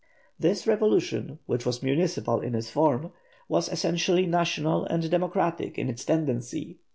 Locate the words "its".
2.55-2.71, 5.89-6.03